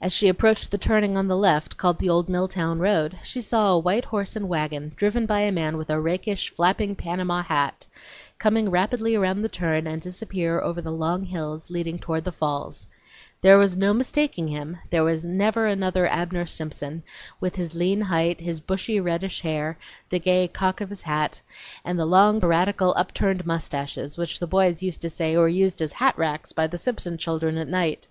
As 0.00 0.12
she 0.12 0.26
approached 0.26 0.72
the 0.72 0.76
turning 0.76 1.16
on 1.16 1.28
the 1.28 1.36
left 1.36 1.76
called 1.76 2.00
the 2.00 2.08
old 2.08 2.28
Milltown 2.28 2.80
road, 2.80 3.16
she 3.22 3.40
saw 3.40 3.70
a 3.70 3.78
white 3.78 4.04
horse 4.06 4.34
and 4.34 4.48
wagon, 4.48 4.90
driven 4.96 5.24
by 5.24 5.42
a 5.42 5.52
man 5.52 5.76
with 5.76 5.88
a 5.88 6.00
rakish, 6.00 6.50
flapping, 6.50 6.96
Panama 6.96 7.44
hat, 7.44 7.86
come 8.40 8.56
rapidly 8.68 9.14
around 9.14 9.42
the 9.42 9.48
turn 9.48 9.86
and 9.86 10.02
disappear 10.02 10.60
over 10.60 10.82
the 10.82 10.90
long 10.90 11.22
hills 11.22 11.70
leading 11.70 11.96
down 11.98 12.16
to 12.16 12.20
the 12.22 12.32
falls. 12.32 12.88
There 13.40 13.56
was 13.56 13.76
no 13.76 13.94
mistaking 13.94 14.48
him; 14.48 14.78
there 14.90 15.04
never 15.24 15.64
was 15.66 15.72
another 15.72 16.08
Abner 16.08 16.44
Simpson, 16.46 17.04
with 17.38 17.54
his 17.54 17.72
lean 17.76 18.00
height, 18.00 18.40
his 18.40 18.58
bushy 18.58 18.98
reddish 18.98 19.42
hair, 19.42 19.78
the 20.10 20.18
gay 20.18 20.48
cock 20.48 20.80
of 20.80 20.88
his 20.90 21.02
hat, 21.02 21.40
and 21.84 21.96
the 21.96 22.04
long 22.04 22.40
piratical, 22.40 22.94
upturned 22.96 23.46
mustaches, 23.46 24.18
which 24.18 24.40
the 24.40 24.48
boys 24.48 24.82
used 24.82 25.00
to 25.02 25.08
say 25.08 25.36
were 25.36 25.46
used 25.46 25.80
as 25.80 25.92
hat 25.92 26.18
racks 26.18 26.50
by 26.50 26.66
the 26.66 26.76
Simpson 26.78 27.16
children 27.16 27.56
at 27.56 27.68
night.. 27.68 28.08